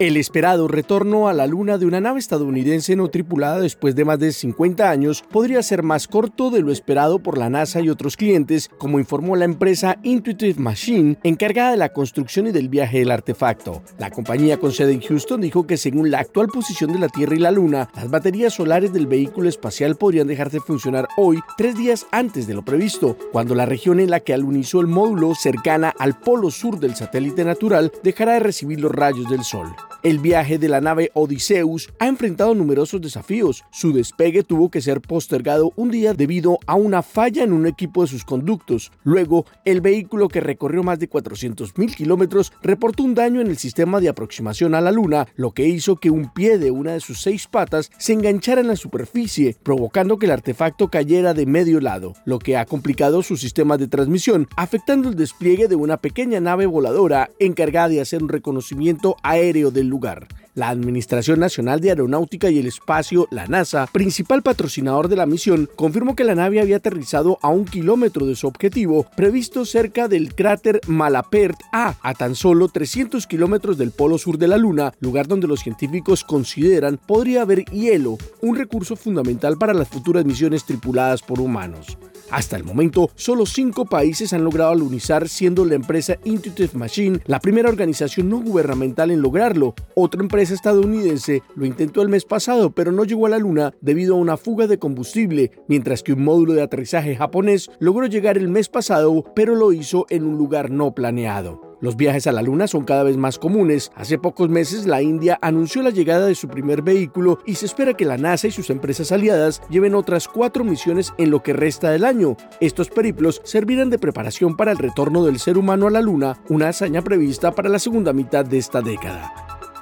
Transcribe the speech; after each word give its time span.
El 0.00 0.16
esperado 0.16 0.66
retorno 0.66 1.28
a 1.28 1.34
la 1.34 1.46
Luna 1.46 1.76
de 1.76 1.84
una 1.84 2.00
nave 2.00 2.20
estadounidense 2.20 2.96
no 2.96 3.08
tripulada 3.08 3.60
después 3.60 3.94
de 3.94 4.06
más 4.06 4.18
de 4.18 4.32
50 4.32 4.88
años 4.88 5.22
podría 5.30 5.62
ser 5.62 5.82
más 5.82 6.08
corto 6.08 6.48
de 6.48 6.62
lo 6.62 6.72
esperado 6.72 7.18
por 7.18 7.36
la 7.36 7.50
NASA 7.50 7.82
y 7.82 7.90
otros 7.90 8.16
clientes, 8.16 8.70
como 8.78 8.98
informó 8.98 9.36
la 9.36 9.44
empresa 9.44 9.98
Intuitive 10.02 10.58
Machine, 10.58 11.18
encargada 11.22 11.72
de 11.72 11.76
la 11.76 11.92
construcción 11.92 12.46
y 12.46 12.50
del 12.50 12.70
viaje 12.70 13.00
del 13.00 13.10
artefacto. 13.10 13.82
La 13.98 14.10
compañía 14.10 14.56
con 14.56 14.72
sede 14.72 14.94
en 14.94 15.02
Houston 15.02 15.42
dijo 15.42 15.66
que 15.66 15.76
según 15.76 16.10
la 16.10 16.20
actual 16.20 16.48
posición 16.48 16.94
de 16.94 16.98
la 16.98 17.10
Tierra 17.10 17.36
y 17.36 17.40
la 17.40 17.50
Luna, 17.50 17.90
las 17.94 18.08
baterías 18.08 18.54
solares 18.54 18.94
del 18.94 19.06
vehículo 19.06 19.50
espacial 19.50 19.96
podrían 19.96 20.28
dejar 20.28 20.50
de 20.50 20.60
funcionar 20.60 21.08
hoy, 21.18 21.40
tres 21.58 21.76
días 21.76 22.06
antes 22.10 22.46
de 22.46 22.54
lo 22.54 22.64
previsto, 22.64 23.18
cuando 23.32 23.54
la 23.54 23.66
región 23.66 24.00
en 24.00 24.08
la 24.08 24.20
que 24.20 24.32
alunizó 24.32 24.80
el 24.80 24.86
módulo 24.86 25.34
cercana 25.34 25.92
al 25.98 26.18
polo 26.18 26.50
sur 26.50 26.80
del 26.80 26.96
satélite 26.96 27.44
natural 27.44 27.92
dejará 28.02 28.32
de 28.32 28.40
recibir 28.40 28.80
los 28.80 28.92
rayos 28.92 29.28
del 29.28 29.44
Sol. 29.44 29.66
El 30.02 30.18
viaje 30.18 30.58
de 30.58 30.68
la 30.68 30.80
nave 30.80 31.10
Odysseus 31.14 31.90
ha 31.98 32.06
enfrentado 32.06 32.54
numerosos 32.54 33.00
desafíos. 33.00 33.64
Su 33.70 33.92
despegue 33.92 34.42
tuvo 34.42 34.70
que 34.70 34.80
ser 34.80 35.00
postergado 35.00 35.72
un 35.76 35.90
día 35.90 36.14
debido 36.14 36.58
a 36.66 36.74
una 36.74 37.02
falla 37.02 37.44
en 37.44 37.52
un 37.52 37.66
equipo 37.66 38.02
de 38.02 38.08
sus 38.08 38.24
conductos. 38.24 38.92
Luego, 39.04 39.44
el 39.64 39.80
vehículo 39.80 40.28
que 40.28 40.40
recorrió 40.40 40.82
más 40.82 40.98
de 40.98 41.10
400.000 41.10 41.94
kilómetros 41.94 42.52
reportó 42.62 43.02
un 43.02 43.14
daño 43.14 43.40
en 43.40 43.48
el 43.48 43.58
sistema 43.58 44.00
de 44.00 44.08
aproximación 44.08 44.74
a 44.74 44.80
la 44.80 44.92
Luna, 44.92 45.26
lo 45.36 45.52
que 45.52 45.68
hizo 45.68 45.96
que 45.96 46.10
un 46.10 46.32
pie 46.32 46.58
de 46.58 46.70
una 46.70 46.92
de 46.92 47.00
sus 47.00 47.20
seis 47.20 47.46
patas 47.46 47.90
se 47.98 48.12
enganchara 48.12 48.60
en 48.60 48.68
la 48.68 48.76
superficie, 48.76 49.56
provocando 49.62 50.18
que 50.18 50.26
el 50.26 50.32
artefacto 50.32 50.88
cayera 50.88 51.34
de 51.34 51.46
medio 51.46 51.80
lado, 51.80 52.14
lo 52.24 52.38
que 52.38 52.56
ha 52.56 52.64
complicado 52.64 53.22
su 53.22 53.36
sistema 53.36 53.76
de 53.76 53.88
transmisión, 53.88 54.48
afectando 54.56 55.10
el 55.10 55.16
despliegue 55.16 55.68
de 55.68 55.76
una 55.76 55.98
pequeña 55.98 56.40
nave 56.40 56.66
voladora 56.66 57.30
encargada 57.38 57.88
de 57.88 58.00
hacer 58.00 58.22
un 58.22 58.28
reconocimiento 58.28 59.16
aéreo 59.22 59.70
del 59.80 59.88
lugar. 59.88 60.28
La 60.54 60.68
Administración 60.68 61.40
Nacional 61.40 61.80
de 61.80 61.90
Aeronáutica 61.90 62.50
y 62.50 62.58
el 62.58 62.66
Espacio, 62.66 63.26
la 63.30 63.46
NASA, 63.46 63.86
principal 63.86 64.42
patrocinador 64.42 65.08
de 65.08 65.16
la 65.16 65.24
misión, 65.24 65.68
confirmó 65.74 66.14
que 66.14 66.24
la 66.24 66.34
nave 66.34 66.60
había 66.60 66.76
aterrizado 66.76 67.38
a 67.40 67.48
un 67.48 67.64
kilómetro 67.64 68.26
de 68.26 68.36
su 68.36 68.46
objetivo, 68.46 69.06
previsto 69.16 69.64
cerca 69.64 70.06
del 70.06 70.34
cráter 70.34 70.80
Malapert 70.86 71.56
A, 71.72 71.94
a 72.02 72.14
tan 72.14 72.34
solo 72.34 72.68
300 72.68 73.26
kilómetros 73.26 73.78
del 73.78 73.92
polo 73.92 74.18
sur 74.18 74.38
de 74.38 74.48
la 74.48 74.58
Luna, 74.58 74.92
lugar 75.00 75.28
donde 75.28 75.46
los 75.46 75.60
científicos 75.60 76.24
consideran 76.24 76.98
podría 76.98 77.42
haber 77.42 77.64
hielo, 77.66 78.18
un 78.42 78.56
recurso 78.56 78.96
fundamental 78.96 79.56
para 79.56 79.72
las 79.72 79.88
futuras 79.88 80.24
misiones 80.24 80.64
tripuladas 80.64 81.22
por 81.22 81.40
humanos. 81.40 81.96
Hasta 82.30 82.56
el 82.56 82.64
momento, 82.64 83.10
solo 83.16 83.44
cinco 83.44 83.86
países 83.86 84.32
han 84.32 84.44
logrado 84.44 84.70
alunizar, 84.70 85.28
siendo 85.28 85.64
la 85.64 85.74
empresa 85.74 86.16
Intuitive 86.24 86.70
Machine 86.74 87.18
la 87.26 87.40
primera 87.40 87.68
organización 87.68 88.28
no 88.28 88.40
gubernamental 88.40 89.10
en 89.10 89.20
lograrlo. 89.20 89.74
Otra 89.94 90.20
empresa 90.20 90.54
estadounidense 90.54 91.42
lo 91.56 91.66
intentó 91.66 92.02
el 92.02 92.08
mes 92.08 92.24
pasado, 92.24 92.70
pero 92.70 92.92
no 92.92 93.04
llegó 93.04 93.26
a 93.26 93.30
la 93.30 93.38
Luna 93.38 93.74
debido 93.80 94.14
a 94.14 94.18
una 94.18 94.36
fuga 94.36 94.68
de 94.68 94.78
combustible, 94.78 95.50
mientras 95.66 96.02
que 96.02 96.12
un 96.12 96.22
módulo 96.22 96.52
de 96.52 96.62
aterrizaje 96.62 97.16
japonés 97.16 97.70
logró 97.80 98.06
llegar 98.06 98.38
el 98.38 98.48
mes 98.48 98.68
pasado, 98.68 99.24
pero 99.34 99.56
lo 99.56 99.72
hizo 99.72 100.06
en 100.08 100.24
un 100.24 100.38
lugar 100.38 100.70
no 100.70 100.94
planeado. 100.94 101.69
Los 101.80 101.96
viajes 101.96 102.26
a 102.26 102.32
la 102.32 102.42
Luna 102.42 102.66
son 102.66 102.84
cada 102.84 103.02
vez 103.02 103.16
más 103.16 103.38
comunes. 103.38 103.90
Hace 103.94 104.18
pocos 104.18 104.50
meses 104.50 104.86
la 104.86 105.00
India 105.00 105.38
anunció 105.40 105.82
la 105.82 105.90
llegada 105.90 106.26
de 106.26 106.34
su 106.34 106.48
primer 106.48 106.82
vehículo 106.82 107.38
y 107.46 107.54
se 107.54 107.66
espera 107.66 107.94
que 107.94 108.04
la 108.04 108.18
NASA 108.18 108.48
y 108.48 108.50
sus 108.50 108.68
empresas 108.68 109.12
aliadas 109.12 109.62
lleven 109.70 109.94
otras 109.94 110.28
cuatro 110.28 110.62
misiones 110.62 111.14
en 111.16 111.30
lo 111.30 111.42
que 111.42 111.54
resta 111.54 111.90
del 111.90 112.04
año. 112.04 112.36
Estos 112.60 112.90
periplos 112.90 113.40
servirán 113.44 113.88
de 113.88 113.98
preparación 113.98 114.56
para 114.56 114.72
el 114.72 114.78
retorno 114.78 115.24
del 115.24 115.38
ser 115.38 115.56
humano 115.56 115.86
a 115.86 115.90
la 115.90 116.02
Luna, 116.02 116.38
una 116.48 116.68
hazaña 116.68 117.02
prevista 117.02 117.52
para 117.52 117.70
la 117.70 117.78
segunda 117.78 118.12
mitad 118.12 118.44
de 118.44 118.58
esta 118.58 118.82
década. 118.82 119.32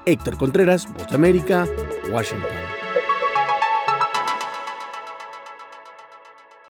Héctor 0.06 0.38
Contreras, 0.38 0.86
Voz 0.94 1.12
América, 1.12 1.66
Washington. 2.12 2.77